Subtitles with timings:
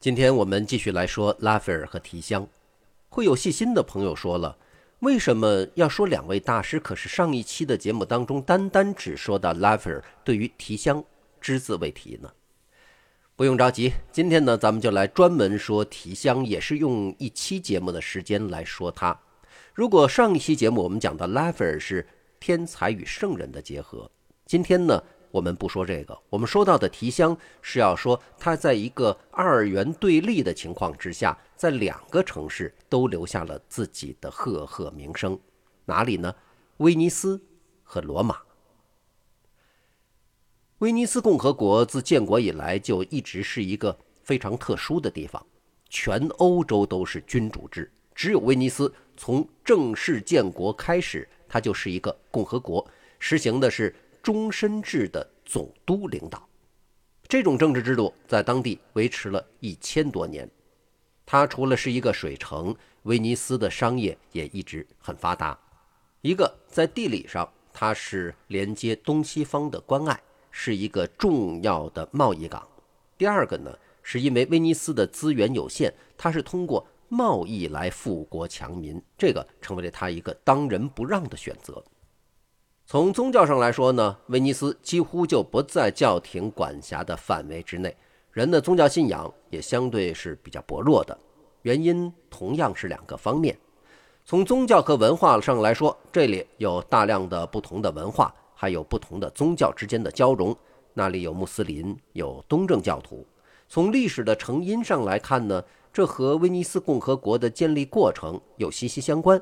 [0.00, 2.46] 今天我们继续来说拉斐尔和提香。
[3.08, 4.56] 会有细心的朋友说了，
[5.00, 6.78] 为什么要说两位大师？
[6.78, 11.02] 可是上一期的节目当中，单单只说到拉斐尔，对于提香
[11.40, 12.30] 只字未提呢？
[13.34, 19.18] 不用着急，今天呢，咱们就来专门说提香，也是用一期节目的时间来说他。
[19.74, 22.06] 如果上一期节目我们讲到拉斐尔是
[22.38, 24.08] 天才与圣人的结合，
[24.46, 25.02] 今天呢？
[25.38, 35.38] 我们不说这个，我们说到的提香是要说他在一个二元对立的情况之下，在两个城市都留下了自己的赫赫名声，
[35.84, 36.34] 哪里呢？
[36.78, 37.40] 威尼斯
[37.84, 38.38] 和罗马。
[40.78, 45.46] 威尼斯共和国自建国以来就一直是一个非常特殊的地方，
[45.88, 52.84] 全欧洲都是君主制，只有威尼斯从正式建国开始，它就是一个共和国，
[53.20, 53.94] 实行的是。
[54.22, 56.48] 终身制的总督领导，
[57.28, 60.48] 这种政治制度在当地维持了一千多年。
[61.24, 65.58] 它除了是一个水城，威尼斯的商业也一直很发达。
[66.20, 70.18] 一个在地理上，它是连接东西方的关隘，
[70.50, 72.66] 是一个重要的贸易港。
[73.16, 81.84] 第二个呢，是因为威尼斯的资源有限，它是通过贸易来富国强民，这个成为了它一个当仁不让的选择。
[82.90, 87.94] 从宗教上来说呢，威尼斯几乎就不在教廷管辖的范围之内，
[88.32, 91.14] 人的宗教信仰也相对是比较薄弱的。
[91.60, 93.54] 原因同样是两个方面。
[94.24, 100.56] 从宗教和文化上来说，这里有大量的不同的文化，还有不同的宗教之间的交融。
[100.94, 103.22] 那里有穆斯林，有东正教徒。
[103.68, 109.38] 从历史的成因上来看呢，这和威尼斯共和国的建立过程有息息相关。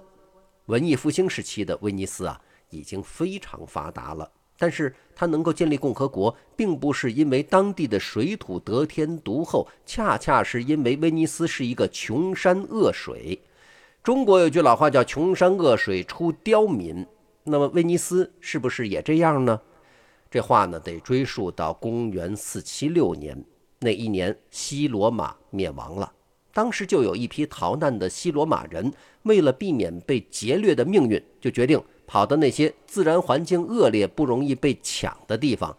[0.65, 2.43] 文艺复兴时期的威尼斯啊。
[2.71, 13.41] 已经非常发达了，但是它能够建立共和国，并不是因为当地的水土得天独厚，恰恰是因为威尼斯是一个穷山恶水。
[14.03, 17.05] 中国有句老话叫“穷山恶水出刁民”，
[17.45, 19.61] 那么威尼斯是不是也这样呢？
[20.31, 23.45] 这话呢，得追溯到公元四七六年，
[23.81, 26.13] 那一年西罗马灭亡了，
[26.53, 31.83] 当时就有一批逃难的西罗马人，为了避免被劫掠的命运，就决定。
[32.07, 35.77] 跑到那些自然环境恶劣、不容易被抢的地方，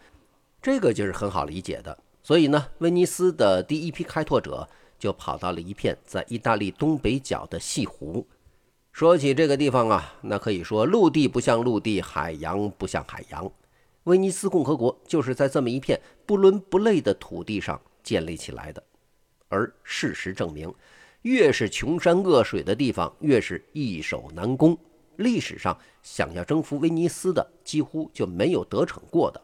[0.62, 1.98] 这个就是很好理解的。
[2.22, 4.68] 所以呢，威尼斯的第一批开拓者
[5.00, 8.28] 就跑到了一片在意大利东北角的西湖。
[8.92, 13.50] 说起这个地方啊，那可以说陆地不像陆地，海洋不像海洋。
[14.04, 18.84] 威尼斯共和国就是在这么一片不伦不类的土地上建立起来的。
[19.50, 20.74] 而事实证明，
[21.22, 24.78] 越是穷山恶水的地方，越是易守难攻。
[25.18, 29.42] 历史上想要征服威尼斯的几乎就没有得逞过的。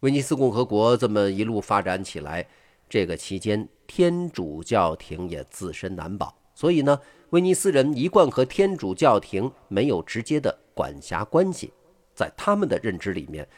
[0.00, 2.46] 威尼斯共和国这么一路发展起来，
[2.88, 7.00] 这个期间天主教廷也自身难保，所以呢，
[7.30, 11.72] 威尼斯人一贯和天主教廷没有直接的管辖关系。
[12.14, 13.48] 在他们的认知里面，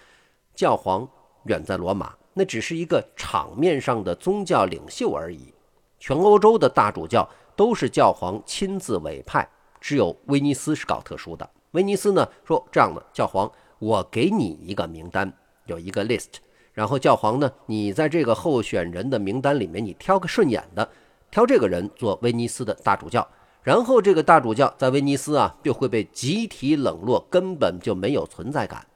[0.54, 1.08] 教皇
[1.44, 5.54] 远在罗马，那只是一个场面上的宗教领袖而已。
[5.98, 9.48] 全欧洲的大主教都是教皇亲自委派。
[9.82, 11.50] 只有威尼斯是搞特殊的。
[11.72, 13.50] 威尼斯呢说这样的，教皇，
[13.80, 15.30] 我给你一个名单，
[15.66, 16.34] 有一个 list，
[16.72, 20.88] 然后教皇呢，你在这个候选人的名单里面，你挑个顺眼的，
[21.32, 23.26] 挑这个人做威尼斯的大主教，
[23.62, 28.86] 然后这个大主教在威尼斯啊就会被集体冷落，根本就没有存在感。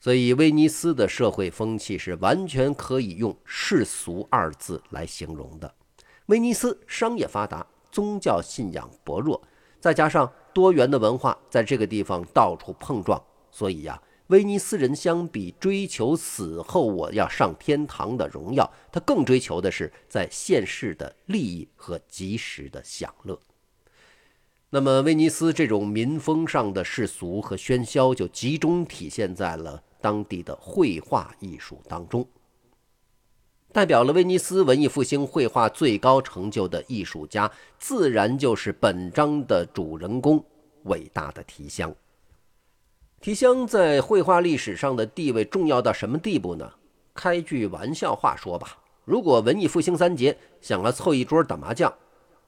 [0.00, 5.74] 所以威尼斯的社会风气是完全可以用世俗二字来形容的。
[6.26, 7.66] 威尼斯商业发达。
[7.98, 9.42] 宗教信仰薄弱，
[9.80, 13.20] 再加上多元的文化在这个地方到处碰撞，
[13.50, 23.36] 所以呀，威尼斯人相比追求死后我要上天堂的荣耀，他更追求的是在现世的利益和及时的享乐。
[24.70, 32.24] 那么，威尼斯这种民风上的世俗和喧嚣，就集中体现在了当地的绘画艺术当中。
[33.70, 40.42] 代表了威尼斯文艺复兴绘画最高成就的艺术家，自然就是本章的主人公——
[40.84, 41.94] 伟大的提香。
[43.20, 46.72] 提香在绘画历史上的地位重要到什么地步呢？
[47.12, 51.92] 开句玩笑话说吧，如果文艺复兴三杰想要凑一桌打麻将，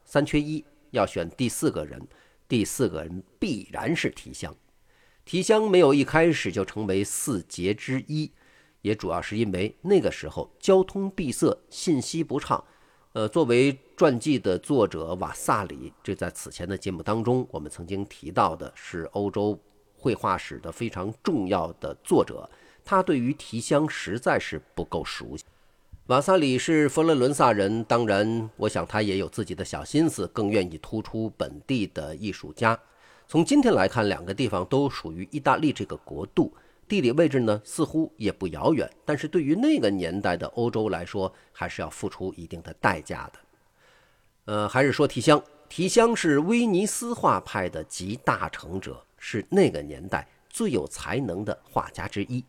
[0.05, 2.01] 三缺一，要选第四个人，
[2.49, 4.55] 第四个人必然是提香。
[5.27, 8.33] 提香没有一开始就成为四杰之一。
[8.83, 12.63] 也主要是因为那个时候交通闭塞，信息不畅。
[13.13, 19.59] 呃，作为传记的作者瓦萨里，这在此前的节目当中我们曾经提到的是欧洲
[19.97, 22.49] 绘画史的非常重要的作者。
[22.85, 25.45] 他对于提香实在是不够熟悉。
[26.07, 32.77] 瓦萨里是佛罗伦萨人，当然，我想他也有自己的小心思，更愿意突出本地的艺术家。
[33.29, 36.53] 从今天来看，两个地方都属于意大利这个国度，
[36.91, 43.39] 地理位置呢似乎也不遥远，但是对于那个年代的欧洲来说，还是要付出一定的代价的。
[44.47, 52.45] 呃，还是说提香，提香是威尼斯画派的集大成者，是那个年代最有才能的画家之一。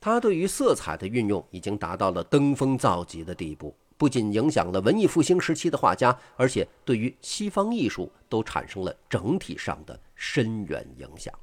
[0.00, 11.36] 他对于色彩的运用已经达到了登峰造极的地步，不仅影响了文艺复兴时期的画家，而且对于西方艺术都产生了整体上的深远影响。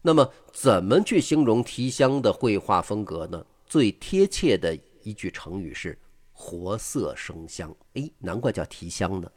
[0.00, 3.44] 那么，怎么去形容提香的绘画风格呢？
[3.66, 5.98] 最贴切的一句成语是
[6.32, 7.74] “活色生香”。
[7.94, 9.30] 哎，难怪叫提香呢。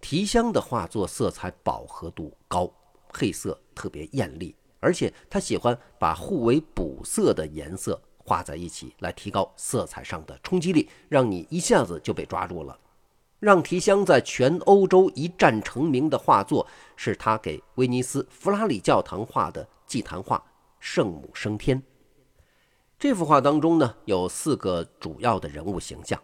[0.00, 2.70] 提香的画作色彩饱和度高，
[3.12, 4.54] 配色特别艳丽。
[4.78, 12.78] 而且他喜欢把互为补色的颜色画在一起，来提高色彩上的冲击力，让你一下子就被抓住了。
[13.38, 20.38] 让提香在全欧洲一战成名的画作，是他给威尼斯弗拉里教堂画的祭坛画
[20.80, 21.78] 《圣母升天》。
[22.98, 26.20] 这幅画当中呢，有四个主要的人物形象，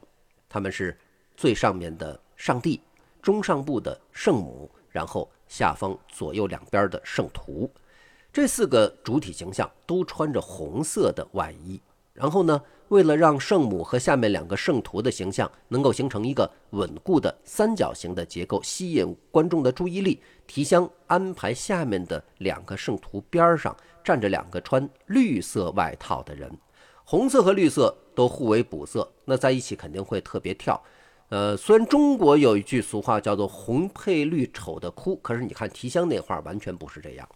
[0.48, 0.98] 他们是
[1.36, 2.80] 最上面的上帝，
[3.20, 7.70] 中上部的圣母，然后下方左右两边的圣徒。
[8.32, 11.80] 这四个主体形象都穿着红色的外衣，
[12.14, 23.74] 然后呢，为了让圣母和下面两个圣徒的形象能够形成一个稳固的三角形的结构，吸引观众的注意力，提香安排下面的两个圣徒边上
[24.04, 26.52] 站着两个穿绿色外套的人，
[27.02, 30.78] 红色和绿色都互为补色，那在一起肯定会特别跳。
[31.30, 37.26] 呃，虽然中国有一句俗话叫做“红配绿丑的哭”，可是你看提香那画完全不是这样。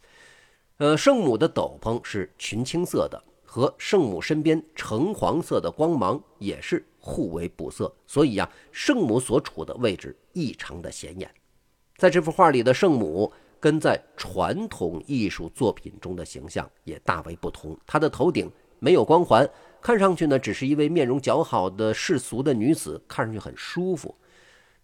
[0.76, 3.24] 呃，圣母的斗篷是群青色的，
[3.56, 11.30] 和圣母身边橙黄色的光芒也是互为补色，所以呀，圣母所处的位置异常的显眼。
[11.96, 17.74] 在这幅画里的圣母，跟在传统艺术作品中的形象也大为不同。
[17.86, 19.48] 她的头顶没有光环，
[19.80, 24.14] 看上去呢，只是一位面容姣好的世俗的女子，看上去很舒服。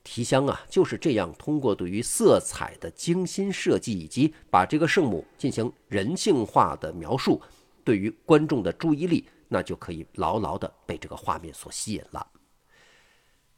[0.02, 7.38] 提香啊，就是这样通过对于色彩的精心设计，以及把这个圣母进行人性化的描述，
[7.84, 12.26] 对于观众的注意力，那就可以牢牢地被这个画面所吸引了。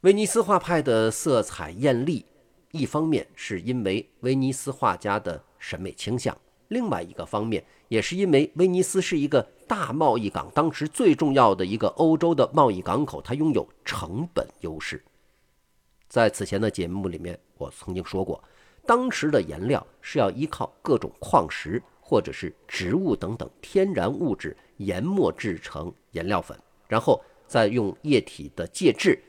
[0.01, 2.25] 威尼斯画派的色彩艳丽，
[2.71, 6.37] 一方面是因为威尼斯画家的审美倾向，
[6.67, 15.03] 另外一个方面也是因为威尼斯是一个大贸易港，当时最重要的一个欧洲的贸易港口，它拥有成本优势。
[16.07, 18.43] 在此前的节目里面，我曾经说过，
[18.85, 26.55] 当时的颜料是要依靠各种矿石或者是植物等等天然物质研磨制成颜料粉，
[26.87, 29.19] 然后再用液体的介质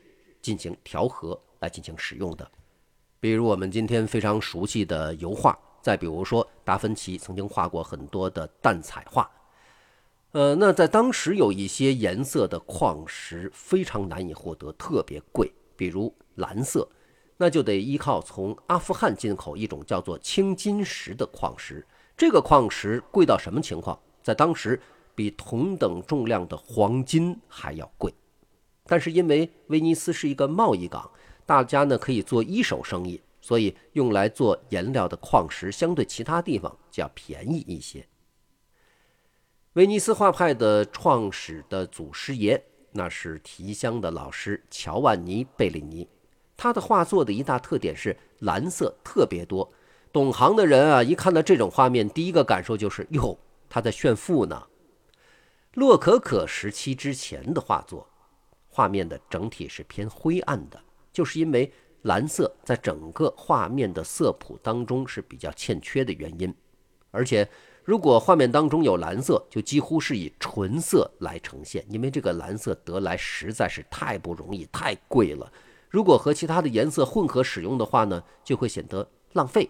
[0.42, 2.46] 进行调和来进行使用的。
[3.18, 9.30] 比如我们今天非常熟悉的油画，再比如说达芬奇曾经画过很多的淡彩画。
[10.32, 16.14] 呃，那在当时有一些颜色的矿石非常难以获得，特别贵，比如。
[16.36, 16.86] 蓝色，
[17.38, 21.82] 那就得依靠从阿富汗进口一种叫做青金石的矿石。
[22.16, 23.98] 这个矿石贵到什么情况？
[24.22, 24.80] 在当时，
[25.14, 28.12] 比同等重量的黄金还要贵。
[28.84, 31.10] 但是因为威尼斯是一个贸易港，
[31.44, 38.06] 大家呢可以做一手生意，所以用来做颜料的矿石相对其他地方就要便宜一些。
[39.74, 46.08] 威尼斯画派的创始的祖师爷，那是提香的老师乔万尼·贝利尼。
[46.56, 49.70] 他的画作的一大特点是蓝色特别多，
[50.16, 54.66] 懂行的人啊，一看到这种画面，第一个感受就是哟，他在炫富呢。
[55.74, 58.08] 洛可可时期之前的画作，
[58.70, 60.82] 画面的整体是偏灰暗的，
[61.12, 61.70] 就是因为
[62.04, 66.54] 蓝色在整个画面的色谱当中是比较欠缺的原因。
[67.10, 67.46] 而且，
[67.84, 75.52] 如果画面当中有蓝色，就几乎是以纯色来呈现，因为这个蓝色得来实在是太不容易，太贵了。
[75.90, 79.68] 如果和其他的颜色混合使用的话呢，就会显得浪费。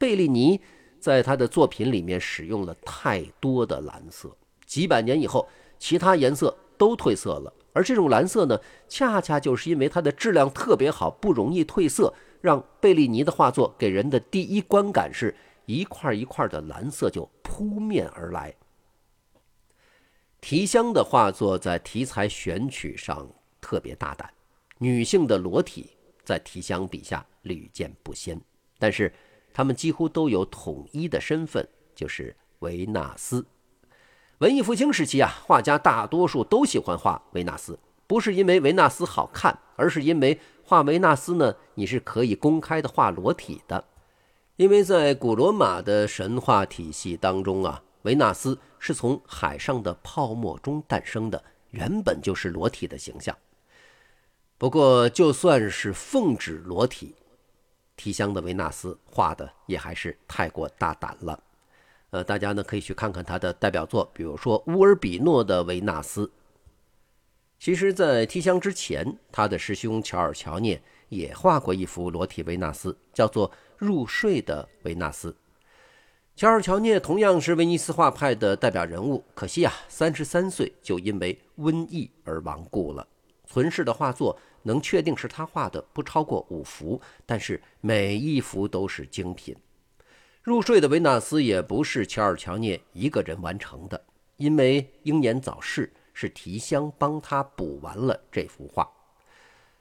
[0.00, 0.58] 贝利尼
[0.98, 5.46] 在他的作品里面使用了太多的蓝色，几百年以后，
[5.78, 18.54] 其他颜色都褪色了，而这种蓝色呢，恰恰就是因为它的质量特别好，不容易褪色，让贝利尼的画作给人的第一观感是一块一块的蓝色就扑面而来。
[20.40, 23.28] 提香的画作在题材选取上
[23.60, 24.32] 特别大胆。
[24.78, 25.90] 女性的裸体
[26.24, 28.40] 在提香笔下屡见不鲜，
[28.78, 29.12] 但是
[29.52, 33.46] 他们几乎都有统一的身份，就是维纳斯。
[34.38, 43.84] 文艺复兴时期啊，画家大多数都喜欢画维纳斯，不是因为维纳斯好看，而是因为画维纳斯呢，你是可以公开的画裸体的。
[44.56, 53.36] 因为在古罗马的神话体系当中啊，维纳斯是从海上的泡沫中诞生的，原本就是裸体的形象。
[54.56, 57.14] 不过，就算是奉旨裸体，
[58.00, 61.38] 提香的维纳斯画的也还是太过大胆了。
[62.08, 66.30] 呃，大家呢可以去看看他的代表作，比如说乌尔比诺的维纳斯。
[67.58, 73.52] 其实，在提香之前，他的师兄乔尔乔涅也画过一幅裸体维纳斯，叫做。
[73.80, 75.34] 入睡的维纳斯，
[76.36, 79.24] 乔尔乔涅同样是威尼斯画派的代表人物。
[79.34, 83.08] 可惜啊，三十三岁就因为瘟疫而亡故了。
[83.46, 89.56] 存世的画作能确定是他画的不超过五幅，但是每一幅都是精品。
[90.42, 94.02] 入睡的维纳斯也不是乔尔乔涅一个人完成的，
[94.36, 98.90] 因为英年早逝，是提香帮他补完了这幅画。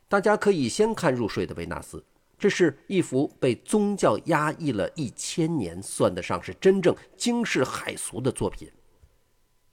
[0.08, 2.04] 大家可以先看入睡的维纳斯。
[2.38, 8.72] 这是一幅被宗教压抑了一千年，算得上是真正惊世骇俗的作品。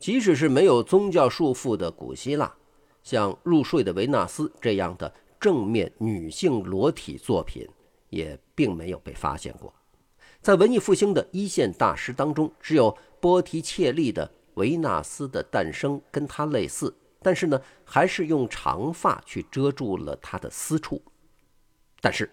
[0.01, 2.53] 即使是没有宗教束缚的古希腊，
[3.07, 7.65] 像入睡的维纳斯这样的正面女性裸体作品，
[8.11, 9.73] 也并没有被发现过。
[10.43, 21.01] 在文艺复兴的一线大师当中，只有波提切利的《维纳斯的诞生》跟他类似，但是呢，还是用长发去遮住了他的私处。
[22.01, 22.29] 但是。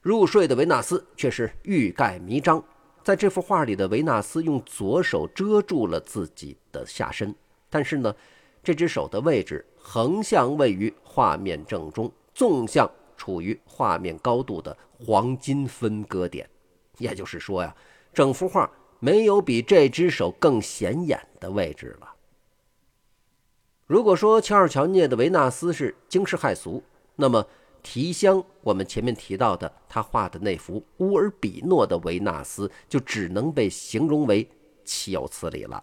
[0.00, 2.60] 入睡的维纳斯却是欲盖弥彰，
[3.04, 7.32] 在这幅画里的维纳斯用左手遮住了自己的下身，
[7.70, 8.12] 但是呢，
[8.62, 16.48] 这只手的位置横向位于画面正中，纵向处于画面高度的黄金分割点。
[16.98, 17.74] 也就是说呀，
[18.12, 22.14] 整幅画没有比这只手更显眼的位置了。
[23.86, 26.82] 如果说乔尔乔涅的维纳斯是惊世骇俗，
[27.16, 27.46] 那么。
[27.84, 34.48] 提香，我们前面提到的他画的那幅乌尔比诺的维纳斯，就只能被形容为
[34.84, 35.82] 岂有此理了。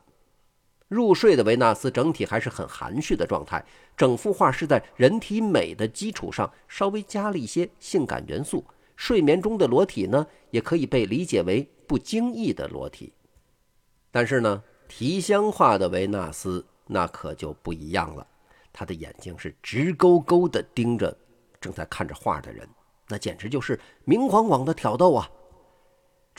[0.89, 3.63] 入睡的维纳斯整体还是很含蓄的状态，
[3.95, 8.65] 整幅画是在人体美的基础上稍微加了一些性感元素。
[8.97, 13.13] 睡眠中的裸体呢，也可以被理解为不经意的裸体。
[14.11, 18.27] 但是呢，提香画的维纳斯那可就不一样了，
[18.73, 21.15] 他的眼睛是直勾勾地盯着。
[21.61, 22.67] 正在看着画的人，
[23.07, 25.29] 那简直就是明晃晃的挑逗啊！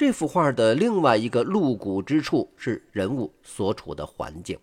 [0.00, 4.58] 这幅画的另外一个露骨之处是人物所处的环境。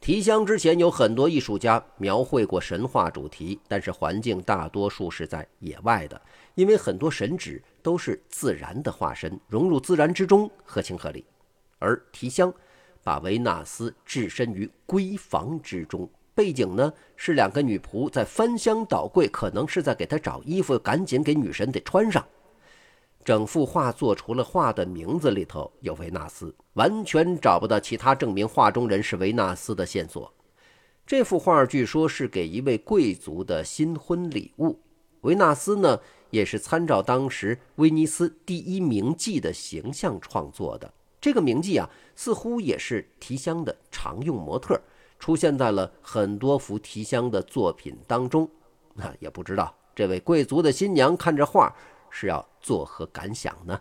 [0.00, 6.18] 提香之前有很多艺术家描绘过神话主题，但是环境大多数是在野外的，
[6.54, 11.26] 因为很多神祇都是自然的化身，融入自然之中，合情合理。
[11.78, 12.50] 而提香
[13.04, 16.08] 把维纳斯置身于闺房之中。
[16.34, 22.26] 背景呢是两个女仆在翻箱倒柜，可能是在给她找衣服，赶紧给女神得穿上。
[23.24, 30.32] 整幅画作除了画的名字里头有维纳斯，完全找不到其他证明画中人是维纳斯的线索。
[31.06, 34.80] 这幅画据说是给一位贵族的新婚礼物。
[35.22, 36.00] 维纳斯呢
[36.30, 40.92] 也是参照当时威尼斯第一名妓的形象创作的。
[41.20, 44.80] 这个名妓啊，似乎也是提香的常用模特。
[45.18, 48.48] 出现在了很多幅提香的作品当中，
[48.94, 51.76] 那 也不知道这位贵族的新娘看着画
[52.10, 53.80] 是要作何感想呢？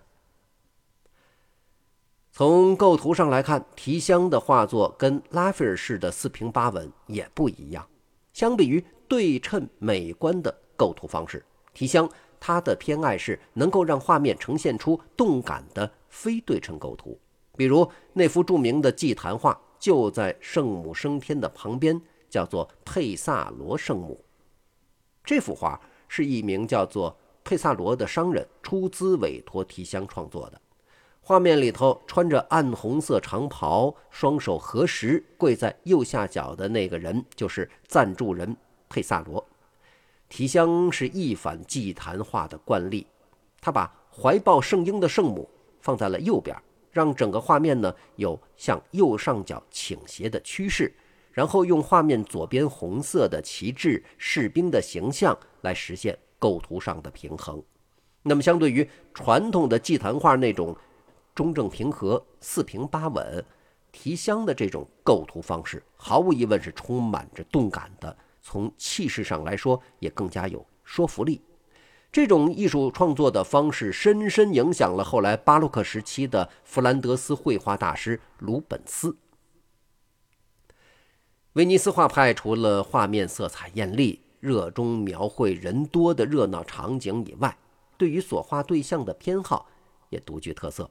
[2.31, 7.87] 从构图上来看，提香的画作跟拉斐尔式的四平八稳也不一样。
[8.31, 11.43] 相比于对称美观的构图方式，
[11.73, 12.09] 提香
[12.39, 17.19] 他的偏爱是能够让画面呈现出动感的非对称构图，
[17.57, 19.59] 比如那幅著名的祭坛画。
[19.79, 24.25] 就在圣母升天的旁边，叫做佩萨罗圣母。
[25.23, 27.17] 这幅画是一名叫做
[27.49, 30.61] 佩萨罗的商人出资委托提香创作的。
[31.19, 38.55] 画面里头穿着暗红色长袍、双手合十跪在右下角的那个人，就是赞助人
[38.87, 39.43] 佩萨罗。
[40.29, 43.07] 提香是一反祭坛画的惯例，
[43.59, 45.49] 他把怀抱圣婴的圣母
[45.81, 46.55] 放在了右边。
[46.91, 50.93] 让整个画面呢有向右上角倾斜的趋势，
[51.31, 57.61] 然后用画面左边红色的旗帜、士兵的形象来实现构图上的平衡。
[58.23, 60.75] 那么，相对于传统的祭坛画那种
[61.35, 63.45] 中正平和、四平八稳，
[63.91, 68.17] 提香的这种构图方式，毫无疑问是充满着动感的。
[68.41, 71.41] 从气势上来说，也更加有说服力。
[72.11, 79.15] 这种艺术创作的方式深深影响了后来巴洛克时期的弗兰德斯绘画大师鲁本斯。
[81.53, 87.57] 威尼斯画派除了画面色彩艳丽、热衷描绘人多的热闹场景以外，
[87.97, 89.67] 对于所画对象的偏好
[90.09, 90.89] 也独具特色。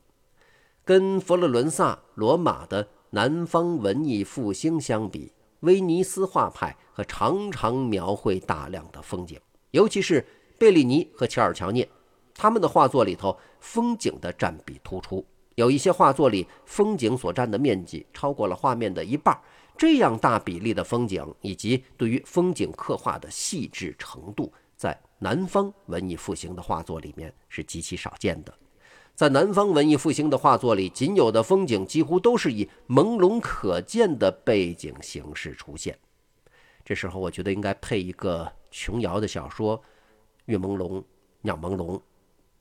[0.85, 9.41] 跟佛罗伦萨、罗马的南方文艺复兴相比，威尼斯画派和常常描绘大量的风景，
[9.71, 10.27] 尤其是
[10.59, 11.89] 贝利尼和乔尔乔涅，
[12.35, 15.25] 他们的画作里头风景的占比突出。
[15.55, 19.37] 有一些画作里，风景所占的面积超过了画面的一半。
[19.79, 28.53] 这样大比例的风景以及对于风景刻画的细致程度，在南方文艺复兴的画作里面是极其少见的。
[29.15, 35.97] 在南方文艺复兴的画作里，仅有的风景几乎都是以朦胧可见的背景形式出现。
[36.85, 39.79] 这时候，我觉得应该配一个琼瑶的小说
[40.47, 41.03] 《月朦胧
[41.43, 41.97] 鸟朦胧》。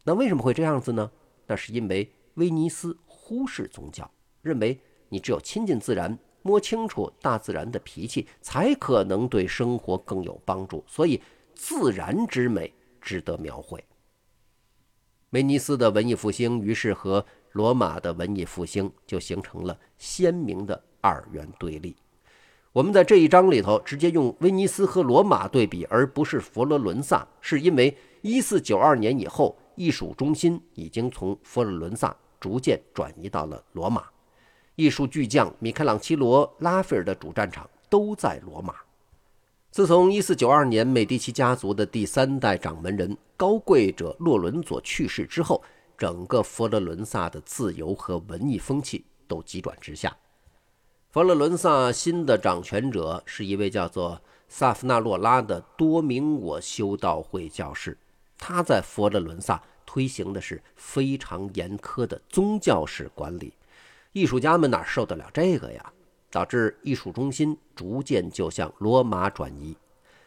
[0.03, 1.11] 那为什么会这样子呢？
[1.47, 2.09] 那是因为。
[2.37, 4.07] 威尼斯忽视宗教，
[4.43, 10.81] 认为你只有亲近自然，摸清楚大自然的脾气，才可能对生活更有帮助。
[10.87, 11.21] 所以，
[11.53, 13.83] 自然之美值得描绘。
[15.31, 21.93] 威尼斯的文艺复兴，于是和罗马的文艺复兴就形成了鲜明的二元对立。
[22.71, 32.15] 我们在这一章里头直接用威尼斯和罗马对比，而不是佛罗伦萨，是因为一四九二年以后，艺术中心已经从佛罗伦萨。
[32.39, 34.03] 逐渐转移到了罗马，
[34.77, 38.75] 艺术巨匠米开朗基罗、拉斐尔的主战场都在罗马。
[39.71, 45.63] 自从1492年美第奇家族的第三代掌门人高贵者洛伦佐去世之后，
[45.97, 50.15] 整个佛罗伦萨的自由和文艺风气都急转直下。
[51.09, 57.97] 佛罗伦萨新的掌权者是一位叫做萨夫纳洛拉的多明我修道会教士，
[58.37, 59.61] 他在佛罗伦萨。
[59.89, 63.53] 推行的是非常严苛的宗教式管理，
[64.19, 65.93] 艺术家们哪受得了这个呀？
[66.29, 69.75] 导致艺术中心逐渐就向罗马转移。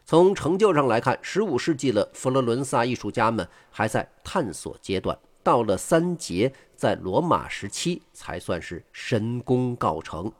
[0.04, 10.32] 从成就上来看，十五世纪的佛罗伦萨艺术家们还在探索阶段，到了三杰，在罗马时期才算是神功告成。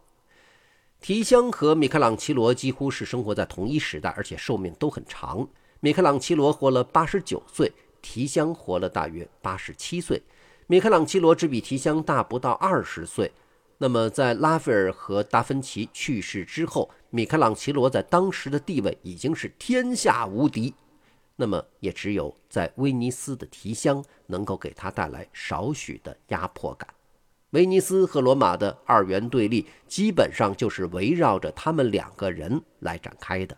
[1.01, 5.47] 提香和米开朗基罗几乎是生活在同一时代，而且寿命都很长。
[5.81, 7.73] 米开朗基罗活了八十九岁。
[8.03, 10.23] 提香活了大约八十七岁，
[10.67, 13.31] 米开朗基罗只比提香大不到二十岁。
[13.83, 20.75] 那么，在拉斐尔和达芬奇去世之后，米开朗基罗在当时的地位已经是天下无敌。
[21.35, 26.87] 那么，也只有在威尼斯的提香能够给他带来少许的压迫感。
[27.53, 33.57] 威尼斯和罗马的二元对立，基本上就是围绕着他们两个人来展开的。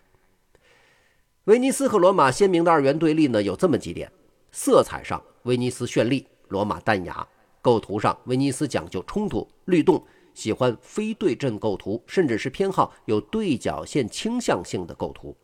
[1.46, 4.12] 威尼斯和罗马鲜明的二元对立呢，有这么几点。
[4.52, 7.26] 色彩上，威尼斯绚丽，罗马淡雅；
[7.62, 15.34] 构图上，威尼斯讲究冲突律动，喜欢非对称构图，甚至是偏好有对角线倾向性的构图；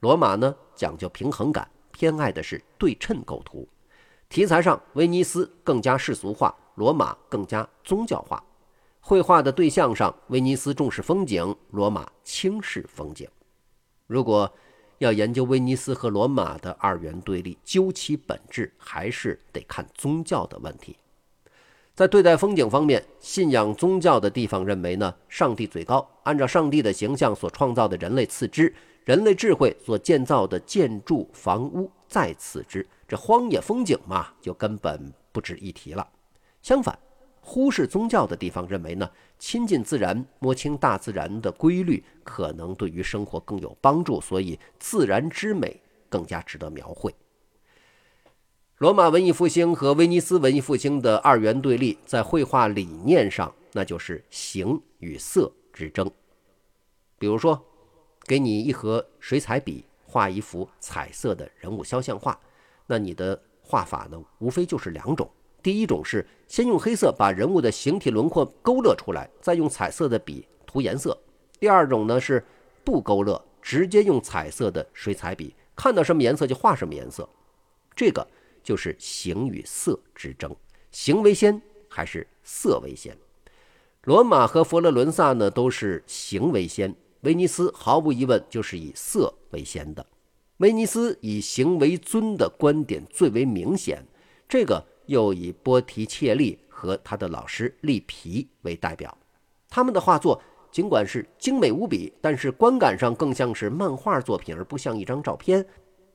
[0.00, 3.68] 罗马呢，讲究平衡感，偏爱的是对称构图。
[4.28, 8.42] 题材上，威尼斯更加世俗化，罗马更加宗教化。
[9.00, 13.28] 绘画的对象上，威尼斯重视风景，罗马轻视风景。
[14.06, 14.52] 如果
[14.98, 20.96] 要研究威尼斯和罗马的二元对立，究其本质，还是得看宗教的问题。
[21.96, 28.70] 在对待风景方面，信仰宗教的地方认为呢，上帝最高，按照上帝的形象所创造的人类次之，
[29.06, 36.06] 人类智慧所建造的建筑房屋再次之，这荒野风景嘛，就根本不值一提了。
[36.60, 36.98] 相反，
[37.40, 45.80] 忽视宗教的地方认为呢，亲近自然，摸清大自然的规律，可能对于生活更有帮助，所以自然之美
[46.10, 47.14] 更加值得描绘。
[48.78, 56.10] 罗马文艺复兴和威尼斯文艺复兴的二元对立，在绘画理念上，那就是形与色之争。
[57.18, 57.58] 比如说，
[58.26, 62.38] 给你一盒水彩笔，画一幅彩色的人物肖像画，
[62.86, 65.26] 那你的画法呢，无非就是两种。
[65.62, 71.16] 第一种是先用黑色把人物的形体轮廓勾勒出来，再用彩色的笔涂颜色。
[71.58, 72.44] 第二种呢是
[72.84, 77.26] 不勾勒，直接用彩色的水彩笔，看到什么颜色就画什么颜色。
[77.94, 78.28] 这个
[78.66, 80.52] 就是形与色之争，
[80.90, 83.16] 形为先还是色为先？
[84.02, 90.04] 罗马和佛罗伦萨呢都是形为先，威尼斯毫无疑问就是以色为先的。
[90.56, 94.04] 威尼斯以形为尊的观点最为明显，
[94.48, 94.84] 这个。
[95.06, 99.16] 又以波提切利和他的老师利皮为代表，
[99.68, 105.64] 他们的画作尽管是精美无比，但是观感上更像是漫画作品，而不像一张照片。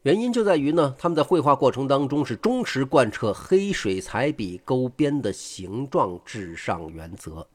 [0.03, 7.47] 原因就在于呢，他们在绘画过程当中是忠实贯彻黑水彩笔勾边的形状至上原则。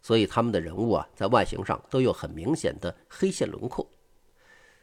[0.00, 3.84] 所以他们的人物啊，在外形上都有很明显的黑线轮廓。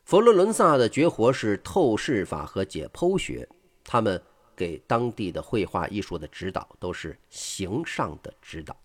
[0.03, 3.47] 佛罗伦萨的绝活是透视法和解剖学，
[3.83, 4.21] 他们
[4.53, 8.75] 给当地的绘画艺术的指导都是形上的指导。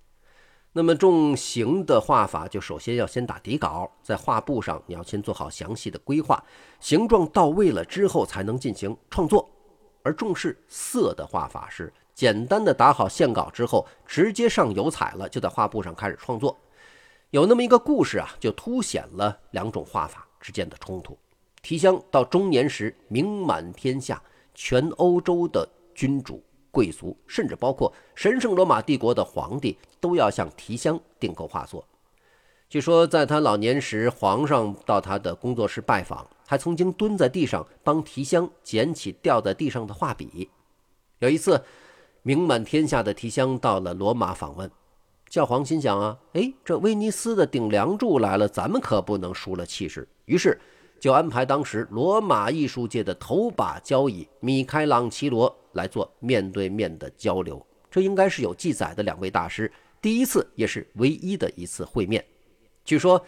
[0.73, 6.43] 那么重形的画法，就首先要先打底稿，在画布上你要先做好详细的规划，
[6.79, 9.49] 形状到位了之后才能进行创作。
[10.03, 16.57] 而重视色的画法是简单的打好线稿之后，直接上油彩了，就在画布上开始创作。
[17.31, 20.27] 有那么一个故事啊，就凸显了两种画法。
[20.41, 21.19] 之间的冲突。
[21.61, 24.23] 提香到中年时名满天下，
[24.55, 31.85] 全欧洲的君主、贵族，甚至包括神圣罗马帝国的皇帝，都要向提香订购画作。
[32.69, 40.49] 据说，在他老年时，皇上到他的工作室拜访，还曾经蹲在地上帮提香捡起掉在地上的画笔。
[41.19, 41.61] 有一次，
[42.23, 44.71] 名满天下的提香到了罗马访问。
[45.29, 50.09] 教皇心想啊，哎，这威尼斯的顶梁柱来了，咱们可不能输了气势。
[50.27, 50.61] 于是
[51.01, 57.67] 就安排当时罗马艺术界的头把交椅米开朗琪罗来做面对面的交流。
[57.91, 62.25] 这应该是有记载的两位大师第一次也是唯一的一次会面。
[62.85, 63.21] 据说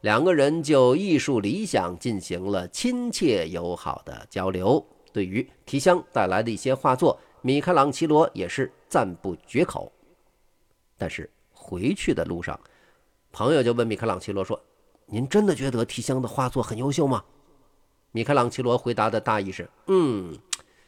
[0.00, 4.84] 两个人就艺术理想进行了亲切友好的交流。
[5.12, 9.92] 对于提香带来的一些画作，米开朗琪罗也是赞不绝口。
[10.96, 11.30] 但是。
[11.60, 12.58] 回去的路上，
[13.30, 14.58] 朋友就问米开朗琪罗说
[15.10, 17.24] ：“您真的觉得提香的画作很优秀吗？”
[18.12, 20.38] 米开朗基罗回答的大意是：“嗯，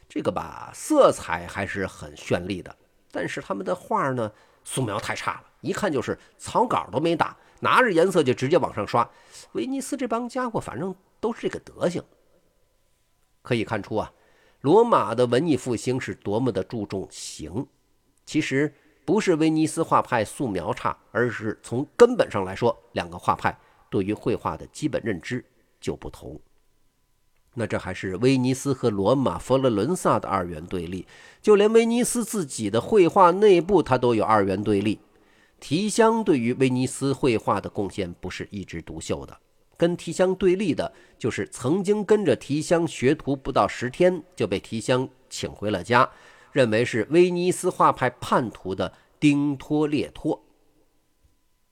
[0.07, 2.75] 这个吧，色彩还是很绚丽的，
[3.11, 4.31] 但是他们的画呢，
[4.63, 9.07] 素描太差了，一看就是草稿都没打，拿着颜色就直接往上刷。
[9.51, 12.03] 威尼斯这帮家伙，反正都是这个德行。
[13.41, 14.11] 可以看出啊，
[14.61, 17.67] 罗马的文艺复兴是多么的注重形。
[18.25, 23.57] 其实。”不是威尼斯画派素描差，而是从根本上来说，两个画派
[23.91, 25.45] 对于绘画的基本认知
[25.79, 26.41] 就不同。
[27.53, 31.05] 那这还是威尼斯和罗马、佛罗伦萨的二元对立，
[31.41, 34.99] 就连威尼斯自己的绘画内部，它都有二元对立。
[35.59, 39.37] 提香对于威尼斯绘画的贡献不是一枝独秀的，
[39.77, 46.09] 跟提香对立的就是曾经跟着提香学徒不到十天就被提香请回了家。
[46.53, 50.41] 认为是威尼斯画派叛徒的丁托列托。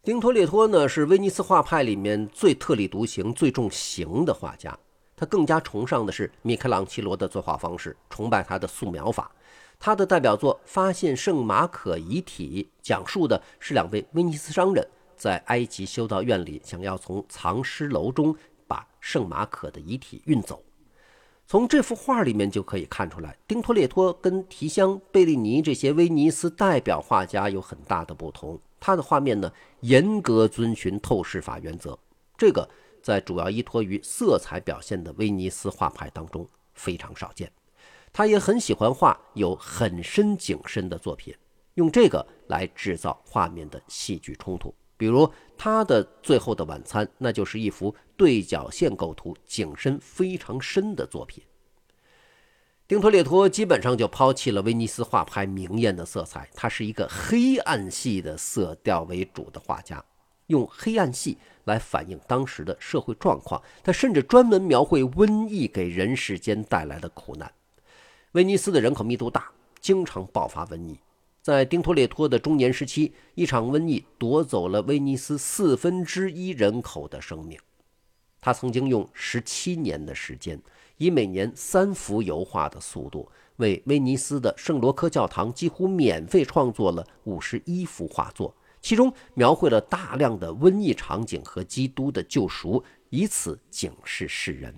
[0.01, 4.75] 丁托列托呢，是威尼斯画派里面最特立独行、最重形的画家。
[5.13, 9.29] 他更加崇尚的是米开朗基罗的作画方式，崇拜他的素描法。
[9.77, 18.33] 他的代表作《发现圣马可遗体》讲述的是两位威尼斯商人在埃及修道院里，想要从藏尸楼中
[18.67, 20.63] 把圣马可的遗体运走。
[21.51, 28.61] 从这幅画里面就可以看出来，丁托列托跟提香、贝利尼这些威尼斯代表画家有很大的不同。
[28.79, 31.97] 他的画面呢，严格遵循透视法原则，
[32.37, 32.69] 这个
[33.01, 37.51] 在主要依托于色彩表现的威尼斯画派当中非常少见。
[38.13, 41.33] 他也很喜欢画有很深景深的作品，
[41.73, 44.71] 用这个来制造画面的戏剧冲突。
[44.99, 51.41] 比如他的《最后的晚餐》，那就是一幅对角线构图、景深非常深的作品。
[52.85, 60.03] 丁托列托基本上就抛弃了威尼斯画派明艳的色彩，他是一个黑暗系的色调为主的画家，
[60.47, 63.61] 用黑暗系来反映当时的社会状况。
[63.81, 67.49] 他甚至专门描绘瘟疫给人世间带来的苦难。
[68.33, 70.99] 威尼斯的人口密度大，经常爆发瘟疫。
[71.49, 77.57] 在丁托列托的中年时期，一场瘟疫夺走了威尼斯四分之一人口的生命。
[78.39, 80.61] 他曾经用十七年的时间，
[80.97, 94.71] 以每年三幅油画的速度，为威尼斯的圣罗科教堂几乎免费创作了五十一幅画作，其中描绘了大量的瘟疫场景和基督的救赎，以此警示世人。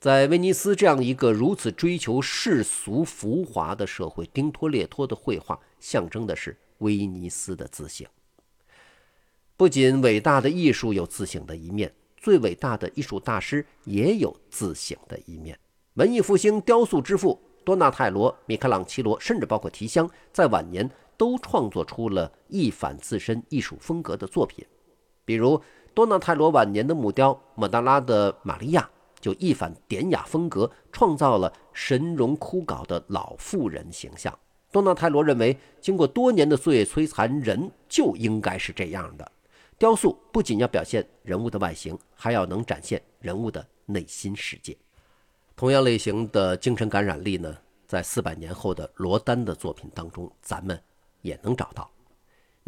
[0.00, 8.06] 在威尼斯这样一个如此追求世俗浮华的社会，丁托列托的绘画象征的是威尼斯的自省。
[9.56, 15.58] 不仅伟大的艺术有自省的一面，最伟大的艺术大师也有自省的一面。
[15.94, 24.64] 文艺复兴雕塑之父多纳泰罗、米开朗基罗，甚至包括提香，在晚年都创作出了一反自身艺术风格的作品。
[25.24, 25.60] 比如
[25.92, 28.82] 多纳泰罗晚年的木雕《莫达拉的玛利亚》。
[29.20, 34.36] 就一反典雅风格，创造了神容枯槁的老妇人形象。
[34.70, 39.32] 多纳泰罗认为，经过多年的岁月摧残，人就应该是这样的。
[39.78, 44.76] 雕塑不仅要表现人物的外形，还要能展现人物的内心世界。
[45.56, 50.80] 同样类型的精神感染力呢，在四百年后的罗丹的作品当中，咱们
[51.22, 51.90] 也能找到。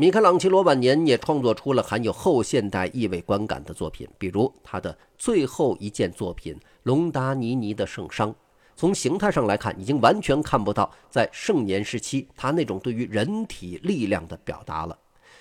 [0.01, 8.29] 米开朗基罗晚年也创作出了含有后现代意味观感的作品，比如他的最后一件作品《隆达尼尼的圣殇》。
[8.75, 14.99] 从形态上来看，已经完全看不到在盛年时期他那种对于人体力量的表达了。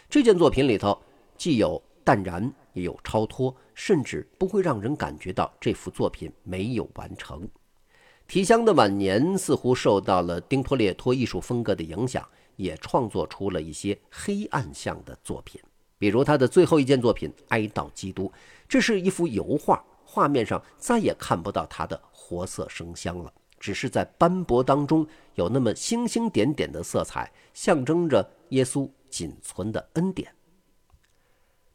[0.10, 1.00] 这件作品里头
[1.38, 7.48] 既有淡然，也有超脱，甚至不会让人感觉到这幅作品没有完成。
[8.28, 12.28] 提香的晚年似乎受到了丁托列托艺术风格的影响，
[12.60, 15.62] 也创作出了一些黑暗向的作品，
[15.98, 18.26] 比如他的最后一件作品《哀悼基督》，
[18.68, 30.30] 这是一幅油画，画面上再也看不到他的活色生香了，只是在斑驳当中有那么星星点点的色彩，象征着耶稣仅存的恩典。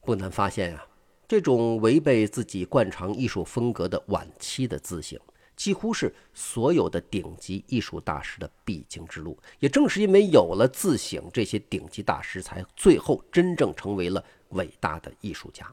[0.03, 0.87] 不难发现呀，
[1.27, 5.19] 这种违背自己惯常艺术风格的晚期的自省。
[5.57, 9.39] 几乎是所有的顶级艺术大师的必经之路。
[9.59, 15.73] 也正是因为有了自省，这些顶级大师才最后真正成为了伟大的艺术家。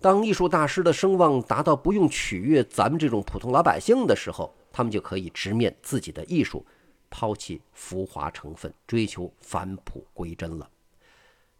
[0.00, 6.64] 当艺术大师的声望达到不用取悦咱们这种普通老百姓的时候，他们就可以直面自己的艺术，
[7.10, 10.70] 抛弃浮华成分，追求返璞归真了。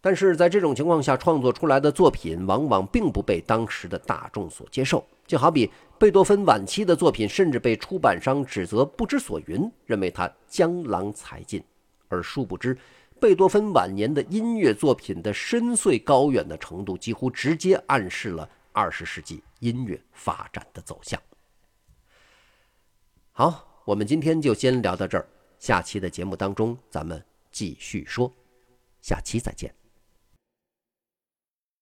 [0.01, 5.07] 但是在这种情况下，创作出来的作品往往并不被当时的大众所接受。
[5.27, 11.63] 就好比贝多芬晚期的作品，甚至被出版商指责不知所云，认为他江郎才尽。
[12.09, 12.77] 而殊不知，
[13.21, 21.21] 贝多芬晚年的音乐作品的深邃高远的程度，几乎直接暗示了二十世纪音乐发展的走向。
[23.33, 28.33] 好，我们今天就先聊到这儿，下期的节目当中咱们继续说，
[29.01, 29.80] 下期再见。